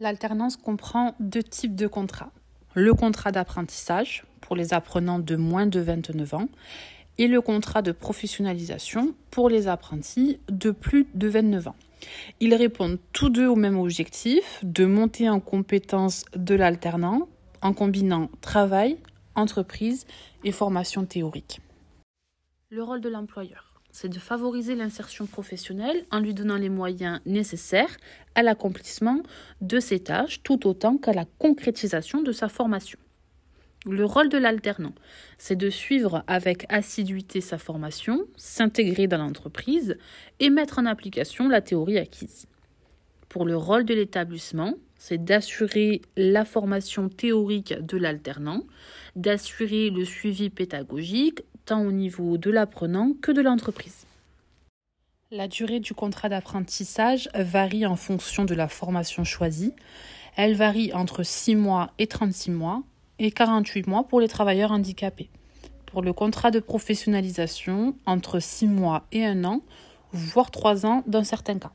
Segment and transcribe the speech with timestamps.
[0.00, 2.32] L'alternance comprend deux types de contrats.
[2.74, 6.48] Le contrat d'apprentissage pour les apprenants de moins de 29 ans
[7.18, 11.76] et le contrat de professionnalisation pour les apprentis de plus de 29 ans.
[12.40, 17.28] Ils répondent tous deux au même objectif de monter en compétence de l'alternant
[17.60, 18.96] en combinant travail,
[19.34, 20.06] entreprise
[20.44, 21.60] et formation théorique.
[22.70, 27.96] Le rôle de l'employeur c'est de favoriser l'insertion professionnelle en lui donnant les moyens nécessaires
[28.34, 29.22] à l'accomplissement
[29.60, 32.98] de ses tâches tout autant qu'à la concrétisation de sa formation.
[33.86, 34.92] Le rôle de l'alternant,
[35.38, 39.96] c'est de suivre avec assiduité sa formation, s'intégrer dans l'entreprise
[40.38, 42.46] et mettre en application la théorie acquise.
[43.30, 48.64] Pour le rôle de l'établissement, c'est d'assurer la formation théorique de l'alternant,
[49.16, 54.06] d'assurer le suivi pédagogique, tant au niveau de l'apprenant que de l'entreprise.
[55.30, 59.72] La durée du contrat d'apprentissage varie en fonction de la formation choisie.
[60.36, 62.82] Elle varie entre 6 mois et 36 mois
[63.20, 65.30] et 48 mois pour les travailleurs handicapés.
[65.86, 69.62] Pour le contrat de professionnalisation, entre 6 mois et 1 an,
[70.12, 71.72] voire 3 ans dans certains cas.